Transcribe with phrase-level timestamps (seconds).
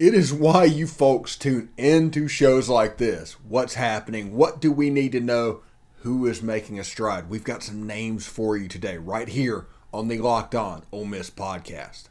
[0.00, 3.36] It is why you folks tune into shows like this.
[3.48, 4.34] What's happening?
[4.34, 5.60] What do we need to know?
[5.98, 7.30] Who is making a stride?
[7.30, 11.30] We've got some names for you today, right here on the Locked On Ole Miss
[11.30, 12.08] podcast.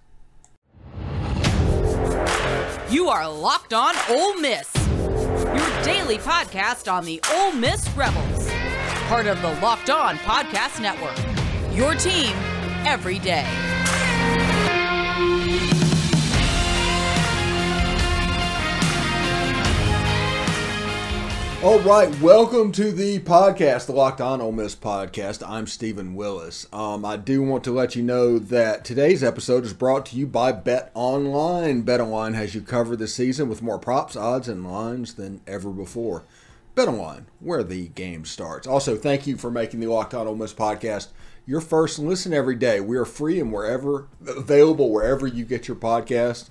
[2.89, 8.50] You are Locked On Ole Miss, your daily podcast on the Ole Miss Rebels,
[9.09, 11.18] part of the Locked On Podcast Network.
[11.75, 12.31] Your team
[12.86, 13.72] every day.
[21.63, 25.41] All right, welcome to the podcast, the Locked On Ole Miss podcast.
[25.47, 26.67] I'm Stephen Willis.
[26.73, 30.27] Um, I do want to let you know that today's episode is brought to you
[30.27, 31.83] by Bet Online.
[31.83, 35.69] Bet Online has you covered this season with more props, odds, and lines than ever
[35.69, 36.25] before.
[36.75, 38.67] Bet Online, where the game starts.
[38.67, 41.08] Also, thank you for making the Locked On Ole Miss podcast
[41.45, 42.81] your first listen every day.
[42.81, 46.50] We are free and wherever available, wherever you get your podcast.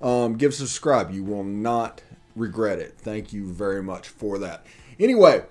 [0.00, 1.12] Um, give subscribe.
[1.12, 2.00] You will not
[2.36, 2.94] regret it.
[2.98, 4.66] Thank you very much for that.
[4.98, 5.44] Anyway,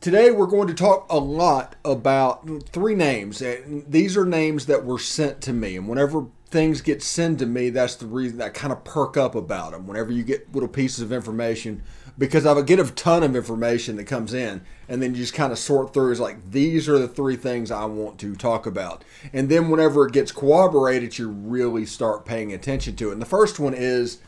[0.00, 3.42] today we're going to talk a lot about three names.
[3.66, 5.76] These are names that were sent to me.
[5.76, 9.34] And whenever things get sent to me, that's the reason I kind of perk up
[9.34, 9.86] about them.
[9.86, 11.82] Whenever you get little pieces of information,
[12.18, 15.50] because I get a ton of information that comes in, and then you just kind
[15.50, 16.12] of sort through.
[16.12, 20.06] Is like these are the three things I want to talk about, and then whenever
[20.06, 23.12] it gets corroborated, you really start paying attention to it.
[23.12, 24.18] And the first one is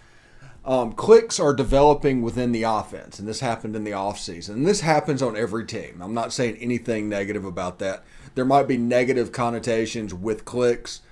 [0.66, 4.50] um, cliques are developing within the offense, and this happened in the offseason.
[4.50, 6.00] And this happens on every team.
[6.00, 8.02] I'm not saying anything negative about that.
[8.34, 11.02] There might be negative connotations with cliques,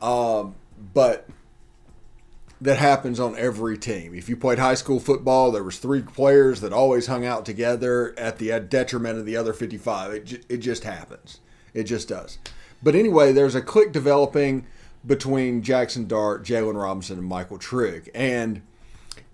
[0.00, 0.54] um,
[0.94, 1.28] but
[2.62, 4.14] that happens on every team.
[4.14, 8.14] If you played high school football, there was three players that always hung out together
[8.16, 10.14] at the detriment of the other 55.
[10.14, 11.40] It, it just happens.
[11.74, 12.38] It just does.
[12.82, 14.66] But anyway, there's a clique developing
[15.06, 18.10] between Jackson Dart, Jaylon Robinson, and Michael Trigg.
[18.14, 18.62] And–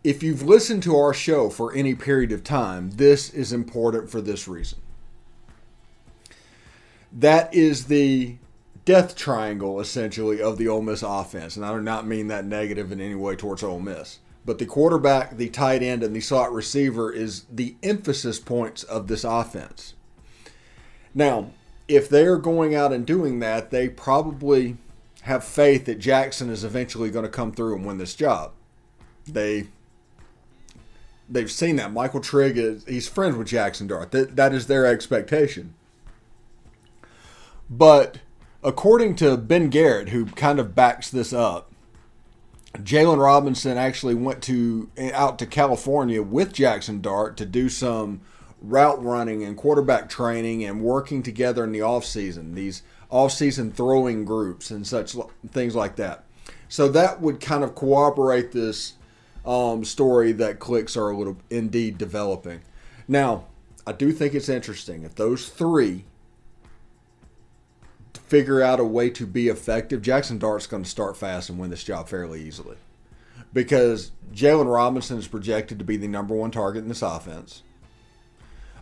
[0.02, 4.20] if you've listened to our show for any period of time, this is important for
[4.20, 4.78] this reason.
[7.12, 8.36] That is the
[8.84, 11.56] death triangle, essentially, of the Ole Miss offense.
[11.56, 14.20] And I do not mean that negative in any way towards Ole Miss.
[14.44, 19.06] But the quarterback, the tight end, and the slot receiver is the emphasis points of
[19.06, 19.94] this offense.
[21.14, 21.50] Now,
[21.88, 24.78] if they're going out and doing that, they probably
[25.22, 28.52] have faith that Jackson is eventually going to come through and win this job.
[29.26, 29.66] They
[31.30, 34.10] they've seen that Michael Trigg is he's friends with Jackson Dart.
[34.10, 35.74] That that is their expectation.
[37.70, 38.18] But
[38.62, 41.70] according to Ben Garrett, who kind of backs this up,
[42.74, 48.20] Jaylon Robinson actually went to out to California with Jackson Dart to do some
[48.60, 54.70] route running and quarterback training and working together in the offseason, these offseason throwing groups
[54.70, 55.16] and such
[55.48, 56.24] things like that.
[56.68, 58.94] So that would kind of cooperate this
[59.44, 62.60] um, story that cliques are a little indeed developing.
[63.08, 63.46] Now,
[63.86, 66.04] I do think it's interesting if those three
[68.14, 70.02] figure out a way to be effective.
[70.02, 72.76] Jackson Dart's going to start fast and win this job fairly easily
[73.52, 77.62] because Jaylon Robinson is projected to be the number one target in this offense.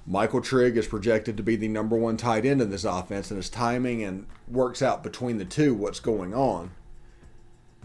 [0.07, 3.37] Michael Trigg is projected to be the number one tight end in this offense, and
[3.37, 6.71] his timing and works out between the two what's going on.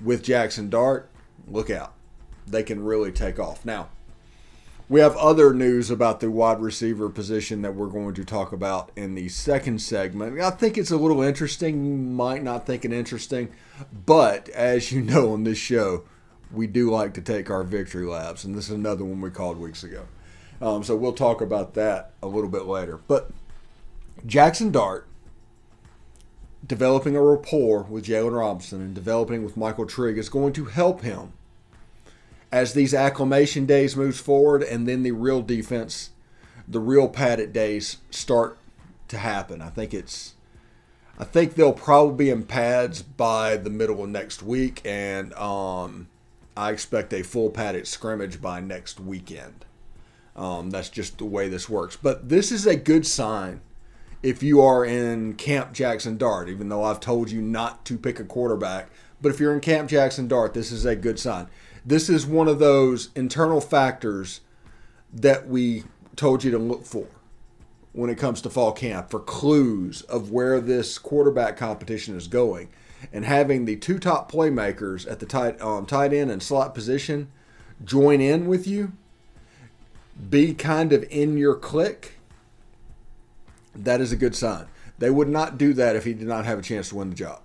[0.01, 1.09] With Jackson Dart,
[1.47, 1.93] look out
[2.47, 3.65] they can really take off.
[3.65, 3.89] Now,
[4.89, 8.91] we have other news about the wide receiver position that we're going to talk about
[8.95, 10.39] in the second segment.
[10.39, 11.85] I think it's a little interesting.
[11.85, 13.49] You might not think it interesting,
[14.05, 16.03] but as you know on this show,
[16.51, 19.57] we do like to take our victory laps, and this is another one we called
[19.57, 20.05] weeks ago.
[20.61, 22.99] Um, so we'll talk about that a little bit later.
[23.07, 23.31] But
[24.25, 25.07] Jackson Dart
[26.65, 31.01] developing a rapport with Jaylon Robinson and developing with Michael Trigg is going to help
[31.01, 31.33] him
[32.53, 36.11] as these acclimation days moves forward and then the real defense,
[36.67, 38.59] the real padded days start
[39.07, 39.59] to happen.
[39.59, 40.35] I think it's
[41.17, 46.09] I think they'll probably be in pads by the middle of next week and um,
[46.55, 49.65] I expect a full padded scrimmage by next weekend.
[50.35, 51.97] Um, that's just the way this works.
[51.99, 53.61] But this is a good sign
[54.21, 58.19] if you are in Camp Jackson Dart, even though I've told you not to pick
[58.19, 58.91] a quarterback.
[59.23, 61.47] But if you're in Camp Jackson Dart, this is a good sign
[61.85, 64.41] this is one of those internal factors
[65.13, 65.83] that we
[66.15, 67.07] told you to look for
[67.91, 72.69] when it comes to fall camp for clues of where this quarterback competition is going.
[73.11, 77.31] And having the two top playmakers at the tight, um, tight end and slot position
[77.83, 78.93] join in with you,
[80.29, 82.13] be kind of in your clique,
[83.75, 84.67] that is a good sign.
[84.99, 87.15] They would not do that if he did not have a chance to win the
[87.15, 87.41] job.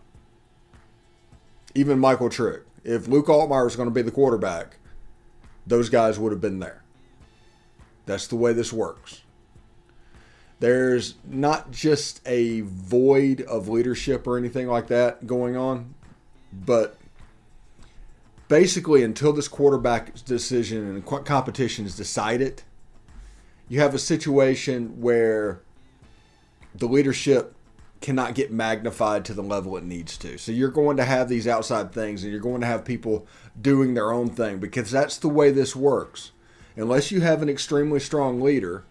[1.75, 4.77] Even Michael Trigg if Luke Altmyer is going to be the quarterback,
[5.67, 6.83] those guys would have been there.
[8.07, 9.23] That's the way this works.
[10.61, 15.95] There's not just a void of leadership or anything like that going on,
[16.53, 16.97] but
[18.49, 22.63] basically, until this quarterback decision and competition is decided,
[23.69, 25.61] you have a situation where
[26.75, 27.55] the leadership
[28.01, 30.39] cannot get magnified to the level it needs to.
[30.39, 33.27] So you're going to have these outside things and you're going to have people
[33.61, 36.33] doing their own thing because that's the way this works.
[36.77, 38.85] Unless you have an extremely strong leader,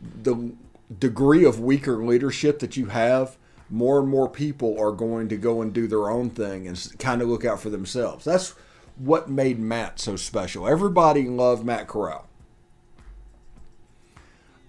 [0.00, 0.52] the
[0.98, 3.36] degree of weaker leadership that you have,
[3.68, 7.20] more and more people are going to go and do their own thing and kind
[7.20, 8.24] of look out for themselves.
[8.24, 8.54] That's
[8.96, 10.66] what made Matt so special.
[10.66, 12.26] Everybody loved Matt Corral.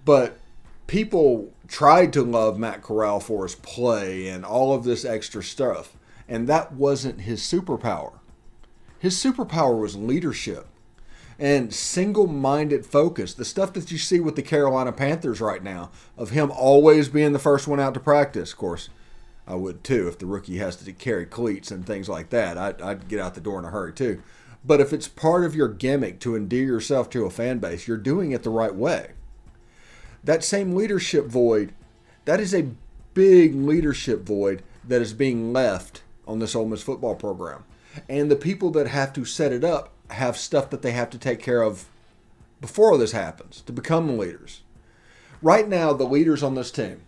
[0.03, 0.37] But
[0.87, 5.95] people tried to love Matt Corral for his play and all of this extra stuff.
[6.27, 8.13] And that wasn't his superpower.
[8.99, 10.67] His superpower was leadership
[11.39, 13.33] and single minded focus.
[13.33, 17.31] The stuff that you see with the Carolina Panthers right now, of him always being
[17.31, 18.51] the first one out to practice.
[18.51, 18.89] Of course,
[19.47, 22.57] I would too if the rookie has to carry cleats and things like that.
[22.57, 24.21] I'd, I'd get out the door in a hurry too.
[24.65, 27.97] But if it's part of your gimmick to endear yourself to a fan base, you're
[27.97, 29.11] doing it the right way.
[30.23, 31.73] That same leadership void,
[32.25, 32.71] that is a
[33.13, 37.63] big leadership void that is being left on this Ole Miss football program.
[38.07, 41.17] And the people that have to set it up have stuff that they have to
[41.17, 41.85] take care of
[42.61, 44.61] before this happens to become leaders.
[45.41, 47.01] Right now, the leaders on this team,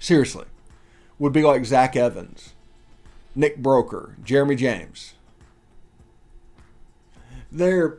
[0.00, 0.46] seriously,
[1.18, 2.52] would be like Zach Evans,
[3.34, 5.14] Nick Broeker, Jeremy James.
[7.50, 7.98] They're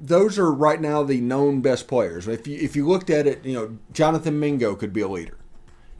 [0.00, 2.28] those are right now the known best players.
[2.28, 5.36] If you if you looked at it, you know Jonathan Mingo could be a leader.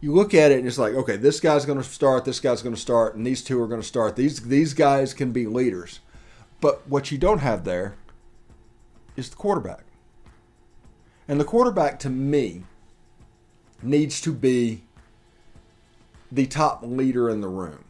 [0.01, 2.63] You look at it and it's like, okay, this guy's going to start, this guy's
[2.63, 4.17] going to start, and these two are going to start.
[4.17, 6.01] These these guys can be leaders.
[6.61, 7.97] But what you don't have there
[9.17, 9.85] is the quarterback.
[11.27, 12.65] And the quarterback, to me,
[13.83, 14.83] needs to be
[16.33, 17.85] the top leader in the room.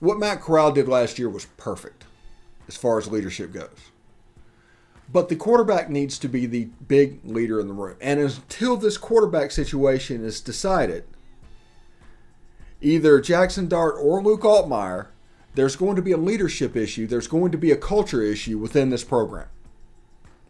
[0.00, 2.04] What Matt Corral did last year was perfect
[2.68, 3.90] as far as leadership goes.
[5.12, 7.96] But the quarterback needs to be the big leader in the room.
[8.00, 11.04] And until this quarterback situation is decided,
[12.80, 15.08] either Jackson Dart or Luke Altmyer
[15.56, 18.90] there's going to be a leadership issue, there's going to be a culture issue within
[18.90, 19.48] this program.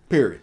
[0.08, 0.40] Period.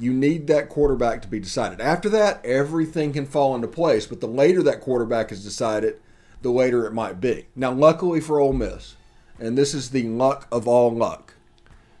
[0.00, 1.80] You need that quarterback to be decided.
[1.80, 6.00] After that, everything can fall into place, but the later that quarterback is decided,
[6.40, 7.48] the later it might be.
[7.54, 8.96] Now, luckily for Ole Miss,
[9.38, 11.34] and this is the luck of all luck.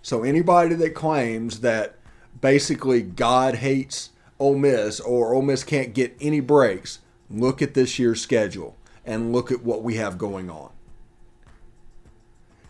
[0.08, 1.96] So anybody that claims that
[2.40, 4.08] basically God hates
[4.38, 8.74] Ole Miss or Ole Miss can't get any breaks, look at this year's schedule
[9.04, 10.70] and look at what we have going on.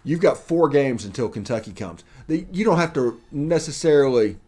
[0.02, 2.02] You've got four games until Kentucky comes.
[2.26, 4.38] You don't have to necessarily.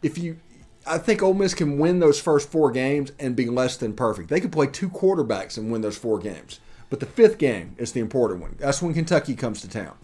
[0.00, 0.38] If you,
[0.86, 4.28] I think Ole Miss can win those first four games and be less than perfect.
[4.28, 6.60] They could play two quarterbacks and win those four games.
[6.88, 8.54] But the fifth game is the important one.
[8.60, 9.96] That's when Kentucky comes to town.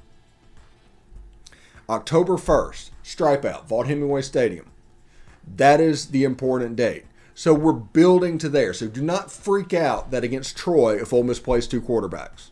[1.88, 4.70] October 1st, stripe out, Vaught Hemingway Stadium.
[5.46, 7.04] That is the important date.
[7.34, 8.72] So we're building to there.
[8.72, 12.50] So do not freak out that against Troy if Ole Miss plays two quarterbacks.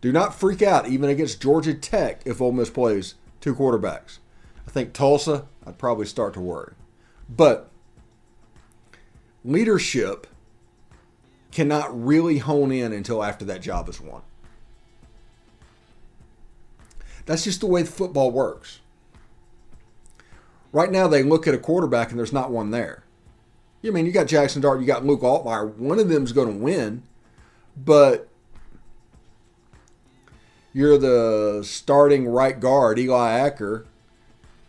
[0.00, 4.18] Do not freak out even against Georgia Tech if Ole Miss plays two quarterbacks.
[4.66, 6.74] I think Tulsa, I'd probably start to worry.
[7.28, 7.70] But
[9.44, 10.26] leadership
[11.52, 14.22] cannot really hone in until after that job is won.
[17.26, 18.80] That's just the way football works.
[20.72, 23.04] Right now, they look at a quarterback and there's not one there.
[23.84, 25.74] I mean, you got Jackson Dart, you got Luke Altmyer.
[25.76, 27.04] One of them's going to win,
[27.76, 28.28] but
[30.72, 33.86] you're the starting right guard, Eli Acker.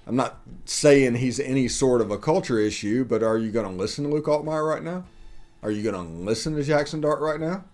[0.05, 3.75] I'm not saying he's any sort of a culture issue, but are you going to
[3.75, 5.03] listen to Luke Altmyer right now?
[5.63, 7.65] Are you going to listen to Jackson Dart right now?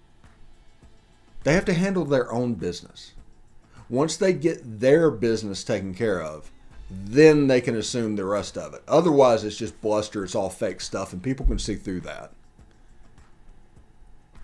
[1.44, 3.13] They have to handle their own business.
[3.94, 6.50] Once they get their business taken care of,
[6.90, 8.82] then they can assume the rest of it.
[8.88, 12.32] Otherwise, it's just bluster, it's all fake stuff, and people can see through that.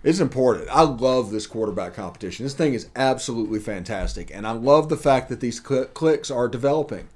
[0.04, 0.68] It's important.
[0.70, 2.44] I love this quarterback competition.
[2.44, 4.30] This thing is absolutely fantastic.
[4.32, 7.08] And I love the fact that these cl- cliques are developing.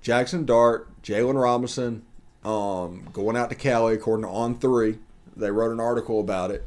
[0.00, 2.04] Jackson Dart, Jaylon Robinson,
[2.44, 5.00] um, going out to Cali, according to On Three.
[5.36, 6.64] They wrote an article about it.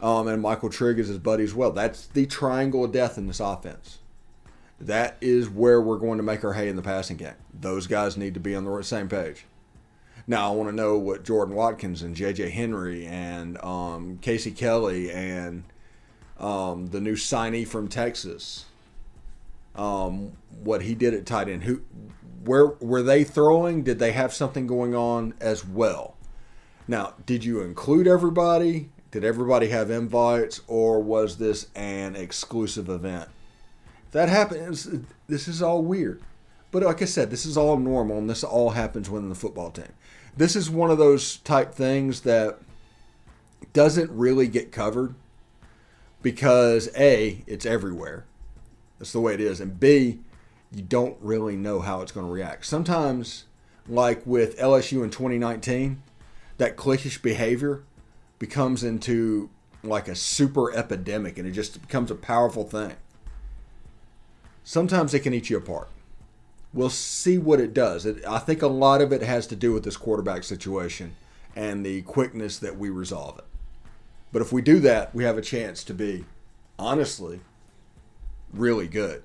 [0.00, 1.70] Um, and Michael Trigg is his buddy as well.
[1.70, 3.98] That's the triangle of death in this offense.
[4.80, 7.34] That is where we're going to make our hay in the passing game.
[7.58, 9.46] Those guys need to be on the same page.
[10.26, 12.50] Now I want to know what Jordan Watkins and J.J.
[12.50, 15.64] Henry and um, Casey Kelly and
[16.38, 18.64] um, the new signee from Texas,
[19.76, 20.32] um,
[20.62, 21.64] what he did at tight end.
[21.64, 21.82] Who,
[22.44, 23.82] where were they throwing?
[23.82, 26.16] Did they have something going on as well?
[26.88, 28.90] Now, did you include everybody?
[29.14, 33.28] Did everybody have invites, or was this an exclusive event?
[34.10, 34.88] That happens,
[35.28, 36.20] this is all weird.
[36.72, 39.70] But like I said, this is all normal, and this all happens within the football
[39.70, 39.92] team.
[40.36, 42.58] This is one of those type things that
[43.72, 45.14] doesn't really get covered
[46.20, 48.24] because A, it's everywhere.
[48.98, 49.60] That's the way it is.
[49.60, 50.18] And B,
[50.72, 52.66] you don't really know how it's going to react.
[52.66, 53.44] Sometimes,
[53.86, 56.02] like with LSU in 2019,
[56.58, 57.84] that cliquish behavior
[58.38, 59.50] becomes into
[59.82, 62.94] like a super epidemic and it just becomes a powerful thing.
[64.64, 65.88] Sometimes it can eat you apart.
[66.72, 68.06] We'll see what it does.
[68.06, 71.16] It, I think a lot of it has to do with this quarterback situation
[71.54, 73.44] and the quickness that we resolve it.
[74.32, 76.24] But if we do that, we have a chance to be,
[76.78, 77.40] honestly,
[78.52, 79.22] really good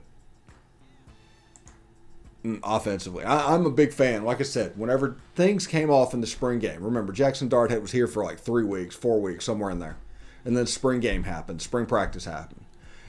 [2.44, 3.26] Mm, offensively.
[3.26, 4.24] I, am a big fan.
[4.24, 7.92] Like I said, whenever things came off in the spring game, remember Jackson Darthead was
[7.92, 9.98] here for like three weeks, four weeks, somewhere in there,
[10.46, 12.64] and then spring game happened, spring practice happened,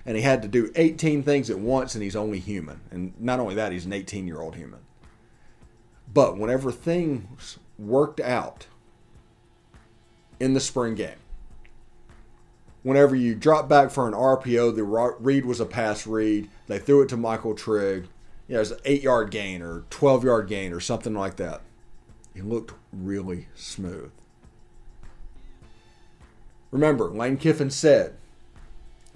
[0.04, 2.80] and he had to do 18 things at once, and he's only human.
[2.90, 4.80] And not only that, he's an 18 year old human.
[6.12, 8.66] But whenever things worked out
[10.40, 11.18] in the spring game,
[12.82, 16.50] whenever you drop back for an RPO, the read was a pass read.
[16.66, 18.08] They threw it to Michael Trigg.
[18.50, 21.36] You know, it was an eight yard gain or 12 yard gain or something like
[21.36, 21.60] that.
[22.34, 24.10] It looked really smooth.
[26.72, 28.16] Remember, Lane Kiffin said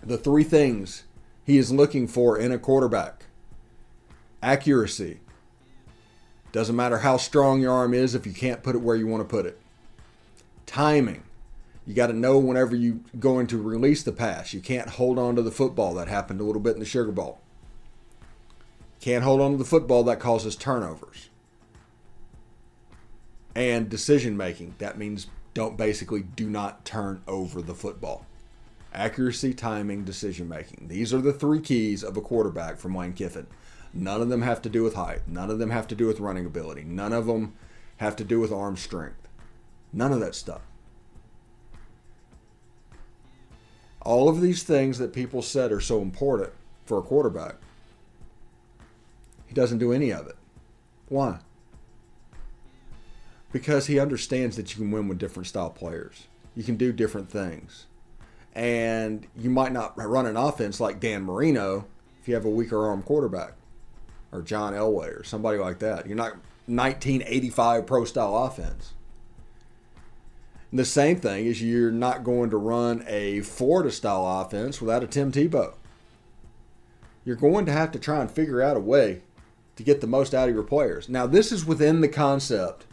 [0.00, 1.03] the three things
[1.45, 3.25] he is looking for in a quarterback
[4.41, 5.19] accuracy.
[6.53, 9.29] Doesn't matter how strong your arm is if you can't put it where you want
[9.29, 9.59] to put it.
[10.64, 11.25] Timing.
[11.85, 14.55] You got to know whenever you're going to release the pass.
[14.55, 15.93] You can't hold on to the football.
[15.95, 17.41] That happened a little bit in the Sugar Bowl.
[19.04, 20.02] Can't hold on to the football.
[20.02, 21.28] That causes turnovers.
[23.54, 24.76] And decision making.
[24.78, 28.25] That means don't basically do not turn over the football.
[28.94, 30.88] Accuracy, timing, decision making.
[30.88, 33.46] These are the three keys of a quarterback from Lane Kiffin.
[33.92, 35.28] None of them have to do with height.
[35.28, 36.84] None of them have to do with running ability.
[36.84, 37.52] None of them
[37.99, 39.28] have to do with arm strength.
[39.92, 40.62] None of that stuff.
[44.00, 46.54] All of these things that people said are so important
[46.87, 47.56] for a quarterback,
[49.54, 50.37] doesn't do any of it.
[51.08, 51.38] Why?
[53.52, 56.26] Because he understands that you can win with different style players.
[56.56, 57.87] You can do different things.
[58.54, 61.87] And you might not run an offense like Dan Marino
[62.20, 63.54] if you have a weaker arm quarterback
[64.32, 66.06] or John Elway or somebody like that.
[66.06, 66.32] You're not
[66.66, 68.94] 1985 pro style offense.
[70.73, 75.06] The same thing is you're not going to run a Florida style offense without a
[75.06, 75.75] Tim Tebow.
[77.25, 79.23] You're going to have to try and figure out a way
[79.76, 81.09] to get the most out of your players.
[81.09, 82.87] Now, this is within the concept.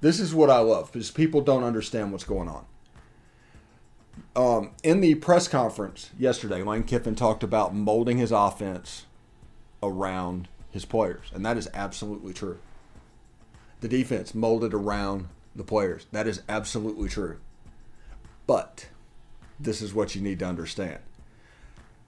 [0.00, 2.66] This is what I love because people don't understand what's going on.
[4.34, 9.06] Um, in the press conference yesterday, Lane Kiffin talked about molding his offense
[9.82, 12.58] around his players, and that is absolutely true.
[13.80, 16.06] The defense molded around the players.
[16.12, 17.38] That is absolutely true.
[18.46, 18.88] But
[19.58, 20.98] this is what you need to understand.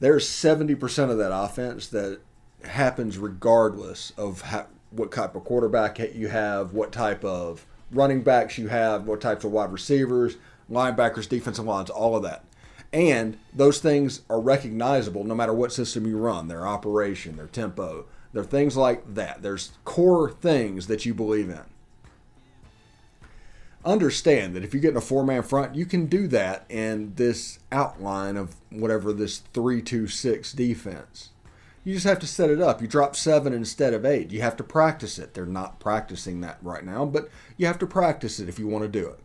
[0.01, 2.21] There's 70% of that offense that
[2.65, 8.59] happens regardless of how, what type of quarterback you have, what type of running backs
[8.59, 10.37] you have, what types of wide receivers,
[10.71, 12.45] linebackers, defensive lines, all of that.
[12.93, 18.07] And those things are recognizable no matter what system you run their operation, their tempo,
[18.33, 19.43] they're things like that.
[19.43, 21.65] There's core things that you believe in
[23.85, 27.15] understand that if you get in a four man front, you can do that in
[27.15, 31.31] this outline of whatever this 3 2 6 defense.
[31.89, 32.83] You just have to set it up.
[32.83, 34.31] You drop seven instead of eight.
[34.31, 35.33] You have to practice it.
[35.33, 38.83] They're not practicing that right now, but you have to practice it if you want
[38.85, 39.21] to do it.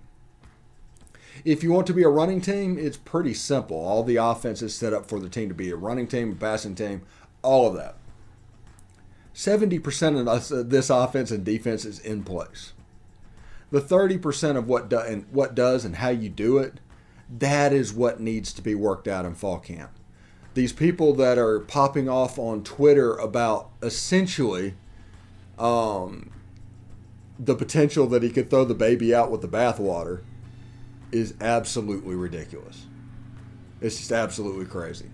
[1.43, 3.75] If you want to be a running team, it's pretty simple.
[3.75, 6.35] All the offense is set up for the team to be a running team, a
[6.35, 7.01] passing team,
[7.41, 7.97] all of that.
[9.35, 12.71] 70% of uh, this offense and defense is in place
[13.71, 16.79] the 30% of what do, and what does and how you do it,
[17.27, 19.91] that is what needs to be worked out in fall camp.
[20.53, 24.75] These people that are popping off on Twitter about essentially
[25.57, 26.31] um,
[27.39, 30.21] the potential that he could throw the baby out with the bathwater
[31.11, 32.85] is absolutely ridiculous.
[33.81, 35.09] It's just absolutely crazy.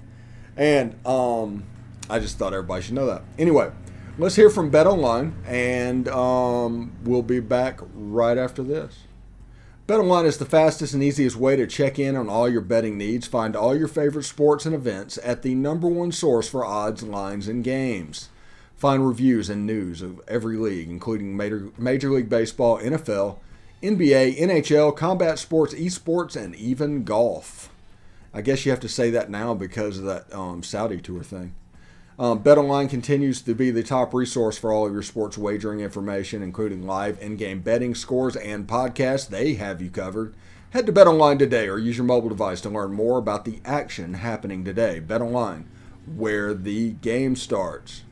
[0.56, 1.64] And um,
[2.10, 3.24] I just thought everybody should know that.
[3.38, 3.72] Anyway,
[4.18, 8.98] let's hear from Bet Online, and um, we'll be back right after this.
[9.90, 13.26] BetOnline is the fastest and easiest way to check in on all your betting needs.
[13.26, 17.48] Find all your favorite sports and events at the number one source for odds, lines,
[17.48, 18.30] and games.
[18.76, 23.38] Find reviews and news of every league, including Major, Major League Baseball, NFL,
[23.82, 27.72] NBA, NHL, combat sports, esports, and even golf.
[28.32, 31.56] I guess you have to say that now because of that um, Saudi tour thing.
[32.20, 36.44] Um, BetOnline continues to be the top resource for all of your sports wagering information,
[36.44, 39.30] including live in-game betting scores and podcasts.
[39.30, 40.36] They have you covered.
[40.72, 44.16] Head to BetOnline today or use your mobile device to learn more about the action
[44.16, 45.00] happening today.
[45.00, 45.64] BetOnline,
[46.14, 48.04] where the game starts.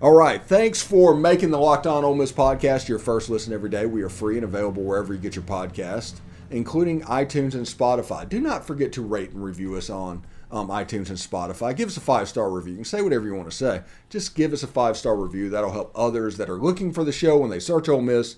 [0.00, 3.70] All right, thanks for making the Locked On Ole Miss podcast your first listen every
[3.70, 3.86] day.
[3.86, 8.28] We are free and available wherever you get your podcast, including iTunes and Spotify.
[8.28, 11.76] Do not forget to rate and review us on um, iTunes and Spotify.
[11.76, 12.72] Give us a five star review.
[12.72, 13.82] You can say whatever you want to say.
[14.10, 15.50] Just give us a five star review.
[15.50, 18.36] That'll help others that are looking for the show when they search Ole Miss.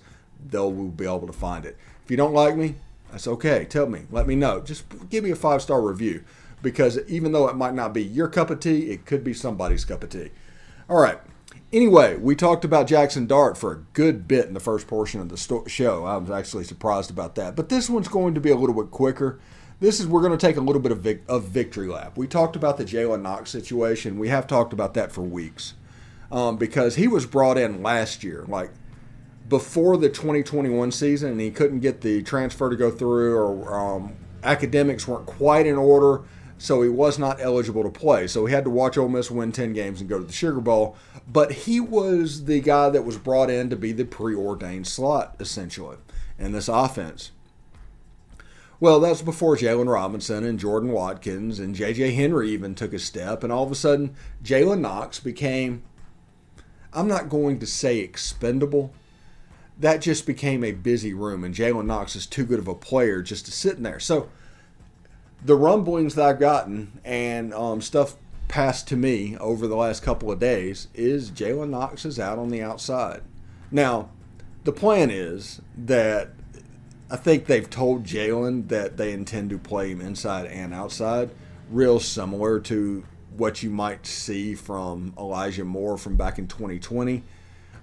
[0.49, 1.77] They'll be able to find it.
[2.03, 2.75] If you don't like me,
[3.11, 3.65] that's okay.
[3.65, 4.03] Tell me.
[4.11, 4.61] Let me know.
[4.61, 6.23] Just give me a five star review
[6.61, 9.85] because even though it might not be your cup of tea, it could be somebody's
[9.85, 10.31] cup of tea.
[10.89, 11.19] All right.
[11.71, 15.29] Anyway, we talked about Jackson Dart for a good bit in the first portion of
[15.29, 16.03] the show.
[16.03, 17.55] I was actually surprised about that.
[17.55, 19.39] But this one's going to be a little bit quicker
[19.79, 22.17] this is we're going to take a little bit of, vic, of victory lap.
[22.17, 24.19] We talked about the Jalen Knox situation.
[24.19, 25.73] We have talked about that for weeks
[26.31, 28.71] um, because he was brought in last year, like
[29.47, 34.15] before the 2021 season, and he couldn't get the transfer to go through, or um,
[34.43, 36.23] academics weren't quite in order,
[36.57, 38.27] so he was not eligible to play.
[38.27, 40.59] So he had to watch Ole Miss win 10 games and go to the Sugar
[40.59, 40.97] Bowl.
[41.27, 45.97] But he was the guy that was brought in to be the preordained slot, essentially,
[46.37, 47.31] in this offense.
[48.81, 52.13] Well, that's before Jaylon Robinson and Jordan Watkins and J.J.
[52.13, 55.83] Henry even took a step, and all of a sudden, Jalen Knox became,
[56.93, 58.93] I'm not going to say expendable.
[59.77, 63.21] That just became a busy room, and Jalen Knox is too good of a player
[63.21, 63.99] just to sit in there.
[63.99, 64.29] So,
[65.43, 68.15] the rumblings that I've gotten and um, stuff
[68.47, 72.49] passed to me over the last couple of days is Jalen Knox is out on
[72.49, 73.23] the outside.
[73.71, 74.09] Now,
[74.63, 76.31] the plan is that
[77.11, 81.31] I think they've told Jalen that they intend to play him inside and outside,
[81.71, 83.03] real similar to
[83.35, 87.23] what you might see from Elijah Moore from back in 2020.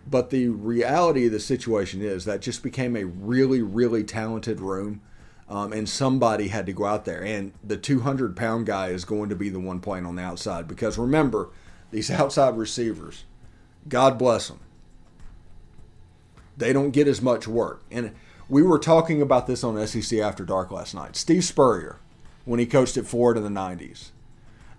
[0.09, 5.01] But the reality of the situation is that just became a really, really talented room.
[5.49, 7.25] Um, and somebody had to go out there.
[7.25, 10.67] And the 200 pound guy is going to be the one playing on the outside.
[10.67, 11.51] Because remember,
[11.91, 13.25] these outside receivers,
[13.89, 14.61] God bless them,
[16.57, 17.83] they don't get as much work.
[17.91, 18.13] And
[18.49, 21.17] we were talking about this on SEC After Dark last night.
[21.17, 21.99] Steve Spurrier,
[22.45, 24.11] when he coached at Florida in the 90s,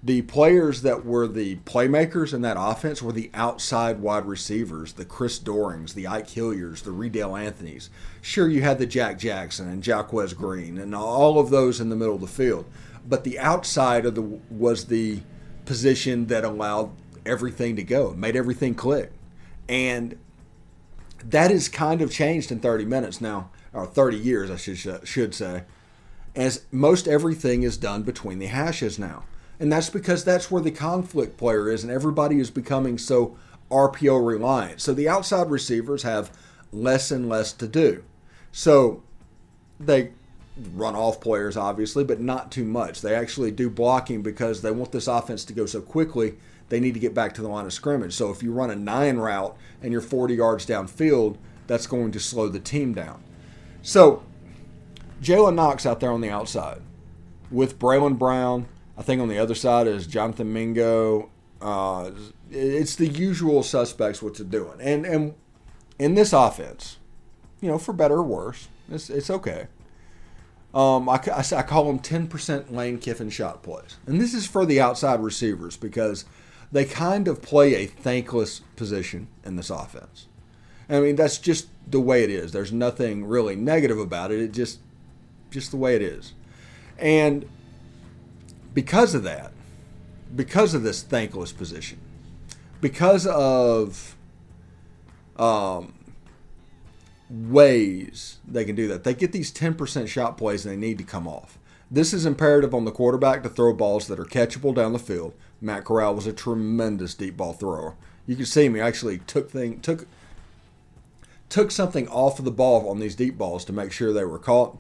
[0.01, 5.03] the players that were the playmakers in that offense were the outside wide receivers, the
[5.03, 7.89] Chris Doerings, the Ike Hilliards, the Reidel Anthonys.
[8.21, 11.95] Sure, you had the Jack Jackson and Jacquez Green and all of those in the
[11.95, 12.65] middle of the field,
[13.05, 15.19] but the outside of the was the
[15.65, 16.91] position that allowed
[17.25, 19.11] everything to go, made everything click,
[19.67, 20.17] and
[21.25, 25.35] that has kind of changed in 30 minutes now or 30 years, I should should
[25.35, 25.63] say,
[26.35, 29.23] as most everything is done between the hashes now.
[29.59, 33.37] And that's because that's where the conflict player is, and everybody is becoming so
[33.71, 34.81] RPO reliant.
[34.81, 36.31] So the outside receivers have
[36.71, 38.03] less and less to do.
[38.51, 39.03] So
[39.79, 40.11] they
[40.73, 43.01] run off players, obviously, but not too much.
[43.01, 46.35] They actually do blocking because they want this offense to go so quickly,
[46.69, 48.13] they need to get back to the line of scrimmage.
[48.13, 51.37] So if you run a nine route and you're 40 yards downfield,
[51.67, 53.23] that's going to slow the team down.
[53.81, 54.23] So,
[55.21, 56.81] Jalen Knox out there on the outside
[57.51, 58.67] with Bralon Brown.
[58.97, 61.29] I think on the other side is Jonathan Mingo.
[61.61, 62.11] Uh,
[62.51, 64.79] it's the usual suspects what they're doing.
[64.79, 65.33] And and
[65.99, 66.97] in this offense,
[67.61, 69.67] you know, for better or worse, it's, it's okay.
[70.73, 73.97] Um, I, I, I call them 10% Lane Kiffin shot plays.
[74.05, 76.25] And this is for the outside receivers because
[76.71, 80.27] they kind of play a thankless position in this offense.
[80.89, 82.51] I mean, that's just the way it is.
[82.51, 84.39] There's nothing really negative about it.
[84.39, 84.79] It just
[85.49, 86.33] just the way it is.
[86.97, 87.47] And
[88.73, 89.51] because of that,
[90.35, 91.99] because of this thankless position,
[92.81, 94.15] because of
[95.37, 95.93] um,
[97.29, 101.03] ways they can do that, they get these 10% shot plays and they need to
[101.03, 101.57] come off.
[101.89, 105.33] This is imperative on the quarterback to throw balls that are catchable down the field.
[105.61, 107.95] Matt Corral was a tremendous deep ball thrower.
[108.25, 110.05] You can see me actually took thing took
[111.49, 114.39] took something off of the ball on these deep balls to make sure they were
[114.39, 114.77] caught,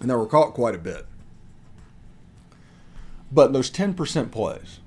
[0.00, 1.06] and they were caught quite a bit.
[3.30, 4.80] But those 10% plays,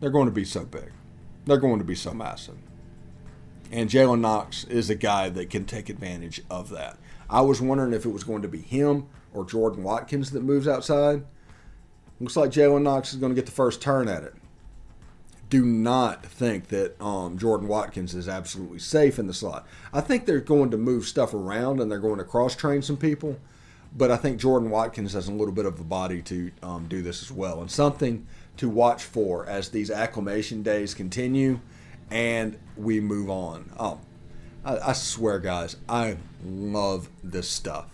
[0.00, 0.92] they're going to be so big.
[1.44, 2.56] They're going to be so massive.
[3.70, 6.98] And Jalen Knox is a guy that can take advantage of that.
[7.28, 10.68] I was wondering if it was going to be him or Jordan Watkins that moves
[10.68, 11.24] outside.
[12.20, 14.34] Looks like Jalen Knox is going to get the first turn at it.
[15.54, 19.68] Do not think that um, Jordan Watkins is absolutely safe in the slot.
[19.92, 22.96] I think they're going to move stuff around and they're going to cross train some
[22.96, 23.38] people,
[23.96, 27.02] but I think Jordan Watkins has a little bit of a body to um, do
[27.02, 27.60] this as well.
[27.60, 31.60] And something to watch for as these acclimation days continue
[32.10, 33.70] and we move on.
[33.78, 34.00] Um,
[34.64, 37.90] I, I swear, guys, I love this stuff.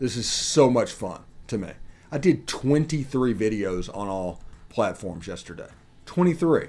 [0.00, 1.74] This is so much fun to me.
[2.10, 5.68] I did 23 videos on all platforms yesterday.
[6.06, 6.68] 23,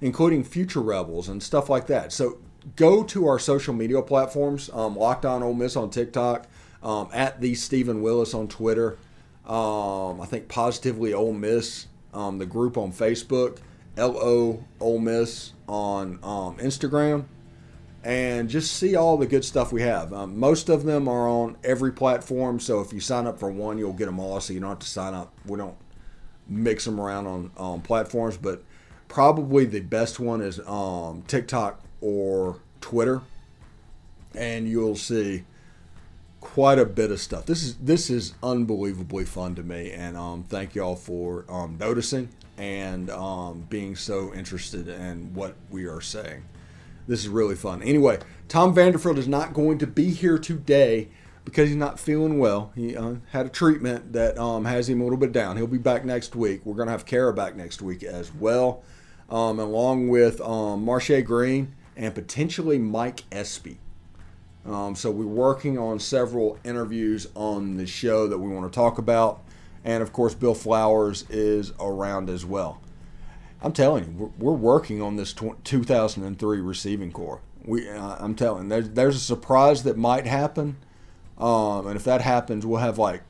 [0.00, 2.12] including Future Rebels and stuff like that.
[2.12, 2.38] So
[2.76, 6.46] go to our social media platforms, um, Locked On Ole Miss on TikTok,
[6.82, 8.98] um, at the Stephen Willis on Twitter.
[9.46, 13.58] Um, I think Positively Ole Miss, um, the group on Facebook,
[13.96, 17.26] LO Ole Miss on um, Instagram
[18.04, 20.12] and just see all the good stuff we have.
[20.12, 23.78] Um, most of them are on every platform, so if you sign up for one,
[23.78, 24.40] you'll get them all.
[24.40, 25.32] So you don't have to sign up.
[25.46, 25.76] We don't
[26.48, 28.62] mix them around on um, platforms, but
[29.08, 33.22] probably the best one is um, TikTok or Twitter,
[34.34, 35.44] and you'll see
[36.40, 37.46] quite a bit of stuff.
[37.46, 42.28] This is this is unbelievably fun to me, and um, thank y'all for um, noticing
[42.56, 46.44] and um, being so interested in what we are saying.
[47.06, 47.82] This is really fun.
[47.82, 51.08] Anyway, Tom Vanderfield is not going to be here today
[51.44, 52.72] because he's not feeling well.
[52.74, 55.56] He uh, had a treatment that um, has him a little bit down.
[55.56, 56.62] He'll be back next week.
[56.64, 58.82] We're going to have Kara back next week as well,
[59.30, 63.78] um, along with um, Marche Green and potentially Mike Espy.
[64.66, 68.98] Um, so we're working on several interviews on the show that we want to talk
[68.98, 69.42] about.
[69.84, 72.80] And of course, Bill Flowers is around as well.
[73.60, 77.40] I'm telling you, we're, we're working on this 2003 receiving corps.
[77.64, 80.76] We, uh, I'm telling there's, there's a surprise that might happen,
[81.38, 83.22] um, and if that happens, we'll have like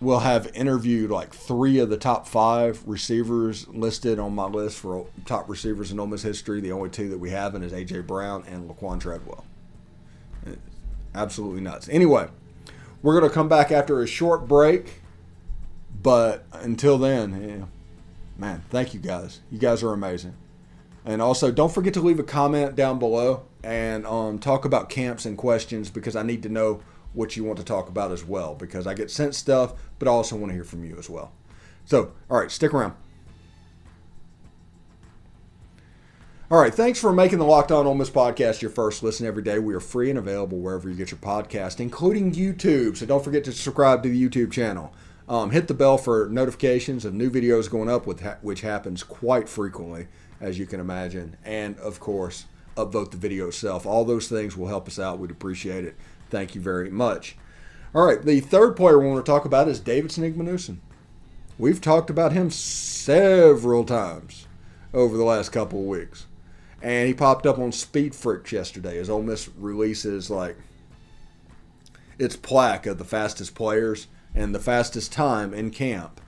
[0.00, 5.06] we'll have interviewed like three of the top five receivers listed on my list for
[5.26, 6.60] top receivers in Ole Miss history.
[6.60, 9.44] The only two that we haven't is AJ Brown and Laquan Treadwell.
[10.46, 10.56] It's
[11.14, 11.88] absolutely nuts.
[11.88, 12.28] Anyway,
[13.02, 15.02] we're to come back after a short break,
[16.02, 17.66] but until then, yeah
[18.40, 19.40] man, thank you guys.
[19.50, 20.34] You guys are amazing.
[21.04, 25.26] And also, don't forget to leave a comment down below and um, talk about camps
[25.26, 28.54] and questions because I need to know what you want to talk about as well
[28.54, 31.32] because I get sent stuff, but I also want to hear from you as well.
[31.84, 32.94] So, all right, stick around.
[36.50, 39.42] All right, thanks for making the Locked On Ole Miss podcast your first listen every
[39.42, 39.60] day.
[39.60, 42.96] We are free and available wherever you get your podcast, including YouTube.
[42.96, 44.92] So don't forget to subscribe to the YouTube channel.
[45.28, 49.48] Um, hit the bell for notifications of new videos going up, with which happens quite
[49.48, 50.08] frequently,
[50.40, 51.36] as you can imagine.
[51.44, 52.46] And of course,
[52.84, 53.86] upvote the video itself.
[53.86, 55.18] All those things will help us out.
[55.18, 55.96] We'd appreciate it.
[56.30, 57.36] Thank you very much.
[57.94, 60.78] All right, the third player we want to talk about is David Igbinosun.
[61.58, 64.46] We've talked about him several times
[64.94, 66.26] over the last couple of weeks.
[66.82, 70.56] And he popped up on Speed Freaks yesterday as Ole Miss releases like
[72.18, 76.20] its plaque of the fastest players and the fastest time in camp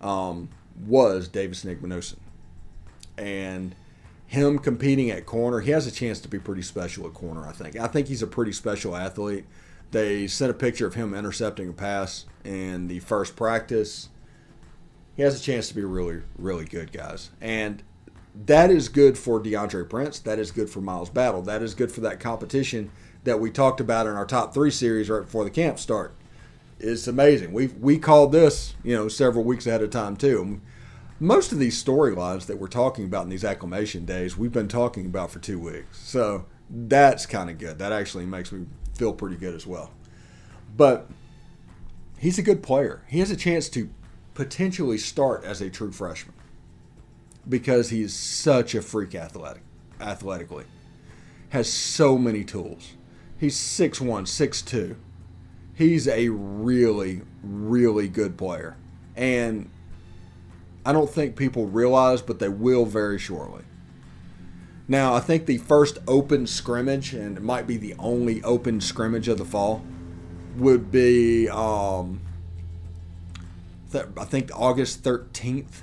[0.00, 0.48] um,
[0.86, 2.16] was David Igbinosun.
[3.16, 3.74] And
[4.26, 7.52] him competing at corner, he has a chance to be pretty special at corner, I
[7.52, 7.76] think.
[7.76, 9.44] I think he's a pretty special athlete.
[9.90, 14.08] They sent a picture of him intercepting a pass in the first practice.
[15.14, 17.30] He has a chance to be really, really good, guys.
[17.40, 17.82] And
[18.46, 20.18] that is good for DeAndre Prince.
[20.18, 21.42] That is good for Miles Battle.
[21.42, 22.90] That is good for that competition
[23.22, 26.14] that we talked about in our top three series right before the camp start
[26.80, 27.52] it's amazing.
[27.52, 30.60] We we called this, you know, several weeks ahead of time too.
[31.24, 35.06] Most of these storylines that we're talking about in these acclimation days, we've been talking
[35.06, 35.98] about for two weeks.
[35.98, 37.78] So that's kind of good.
[37.78, 39.90] That actually makes me feel pretty good as well.
[40.76, 41.08] But
[42.18, 43.04] he's a good player.
[43.08, 43.88] He has a chance to
[44.34, 46.34] potentially start as a true freshman
[47.48, 49.62] because he's such a freak athletic
[50.02, 50.66] athletically.
[51.48, 52.96] Has so many tools.
[53.38, 54.96] He's 6'1, 6'2
[55.74, 58.76] he's a really, really good player.
[59.16, 59.70] And
[60.84, 63.62] I don't think people realize, but they will very shortly.
[64.86, 69.28] Now, I think the first open scrimmage, and it might be the only open scrimmage
[69.28, 69.82] of the fall,
[70.56, 72.20] would be, um,
[73.92, 75.82] th- I think August 13th.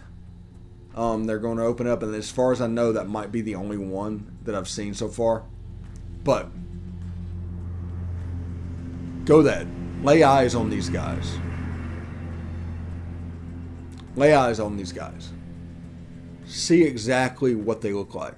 [0.93, 3.41] Um, they're going to open up, and as far as I know, that might be
[3.41, 5.43] the only one that I've seen so far.
[6.23, 6.49] But
[9.25, 9.65] go that
[10.03, 11.37] lay eyes on these guys.
[14.15, 15.31] Lay eyes on these guys.
[16.45, 18.35] See exactly what they look like.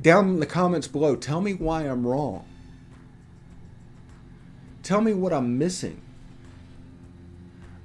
[0.00, 2.44] Down in the comments below, tell me why I'm wrong.
[4.82, 6.00] Tell me what I'm missing.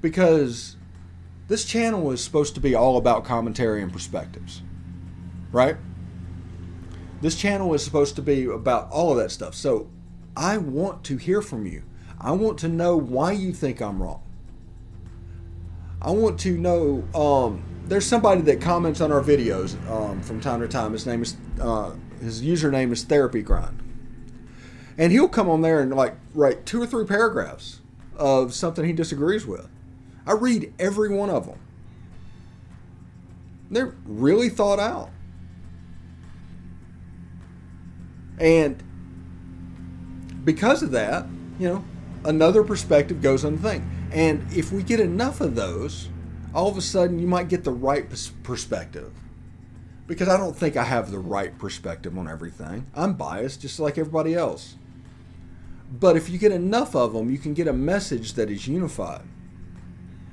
[0.01, 0.77] Because
[1.47, 4.61] this channel is supposed to be all about commentary and perspectives,
[5.51, 5.77] right?
[7.21, 9.53] This channel is supposed to be about all of that stuff.
[9.55, 9.89] So
[10.35, 11.83] I want to hear from you.
[12.19, 14.23] I want to know why you think I'm wrong.
[16.01, 17.03] I want to know.
[17.19, 20.91] Um, there's somebody that comments on our videos um, from time to time.
[20.93, 23.81] His name is uh, his username is Therapy Grind,
[24.97, 27.81] and he'll come on there and like write two or three paragraphs
[28.15, 29.67] of something he disagrees with.
[30.25, 31.59] I read every one of them.
[33.71, 35.09] They're really thought out.
[38.39, 38.83] And
[40.43, 41.25] because of that,
[41.59, 41.85] you know,
[42.23, 43.96] another perspective goes on the thing.
[44.11, 46.09] And if we get enough of those,
[46.53, 48.07] all of a sudden you might get the right
[48.43, 49.11] perspective.
[50.07, 52.87] Because I don't think I have the right perspective on everything.
[52.95, 54.75] I'm biased just like everybody else.
[55.91, 59.23] But if you get enough of them, you can get a message that is unified.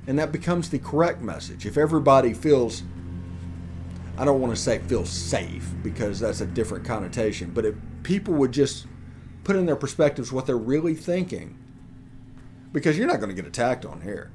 [0.07, 1.65] And that becomes the correct message.
[1.65, 2.83] If everybody feels,
[4.17, 8.33] I don't want to say feels safe because that's a different connotation, but if people
[8.35, 8.87] would just
[9.43, 11.57] put in their perspectives what they're really thinking,
[12.75, 14.29] because you're not going to get attacked on here.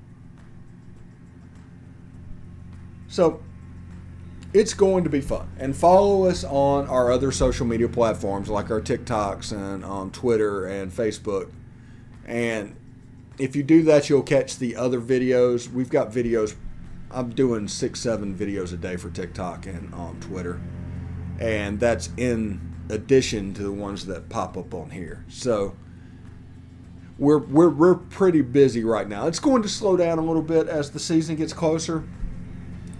[3.07, 3.43] So
[4.55, 5.53] it's going to be fun.
[5.59, 10.65] And follow us on our other social media platforms like our TikToks and um, Twitter
[10.65, 11.53] and Facebook.
[12.25, 12.77] And
[13.39, 15.71] if you do that, you'll catch the other videos.
[15.71, 16.57] We've got videos.
[17.11, 20.63] I'm doing six, seven videos a day for TikTok and um, Twitter.
[21.39, 25.27] And that's in addition to the ones that pop up on here.
[25.29, 25.77] So
[27.21, 29.27] we're, we're, we're pretty busy right now.
[29.27, 32.03] It's going to slow down a little bit as the season gets closer.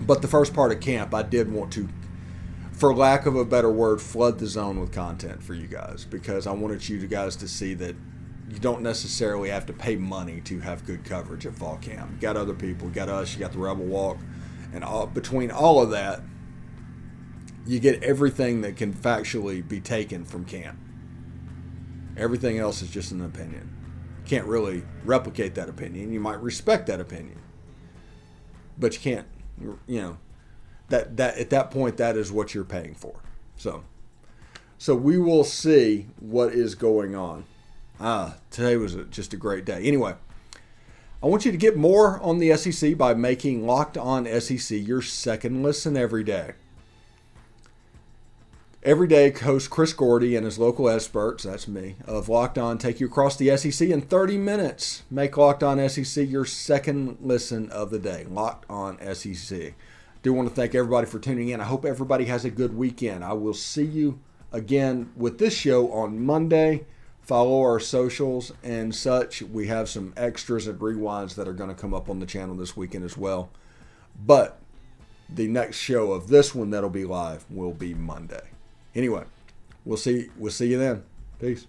[0.03, 1.89] But the first part of camp, I did want to,
[2.73, 6.47] for lack of a better word, flood the zone with content for you guys because
[6.47, 7.97] I wanted you guys to see that
[8.51, 12.11] you don't necessarily have to pay money to have good coverage at fall camp.
[12.13, 14.19] You got other people, you got us, you got the Rebel Walk,
[14.75, 16.21] and all, between all of that,
[17.67, 20.79] you get everything that can factually be taken from camp.
[22.19, 23.80] Everything else is just an opinion
[24.31, 26.13] can't really replicate that opinion.
[26.13, 27.41] You might respect that opinion,
[28.79, 29.27] but you can't.
[29.61, 30.19] You know,
[30.89, 33.17] that that at that point that is what you're paying for.
[33.57, 33.83] So,
[34.79, 37.45] so we will see what is going on.
[37.99, 39.83] Ah, today was just a great day.
[39.83, 40.15] Anyway.
[41.23, 45.03] I want you to get more on the SEC by making Locked On SEC your
[45.03, 46.53] second listen every day.
[48.83, 52.99] Every day, host Chris Gordy and his local experts, that's me, of Locked On take
[52.99, 55.03] you across the SEC in 30 minutes.
[55.11, 58.25] Make Locked On SEC your second listen of the day.
[58.25, 59.75] Locked On SEC.
[60.23, 61.61] Do want to thank everybody for tuning in.
[61.61, 63.23] I hope everybody has a good weekend.
[63.23, 64.19] I will see you
[64.51, 66.87] again with this show on Monday.
[67.21, 69.43] Follow our socials and such.
[69.43, 72.55] We have some extras and rewinds that are going to come up on the channel
[72.55, 73.51] this weekend as well.
[74.25, 74.59] But
[75.29, 78.41] the next show of this one that'll be live will be Monday.
[78.95, 79.25] Anyway,
[79.85, 81.03] we'll see we'll see you then.
[81.41, 81.67] Peace.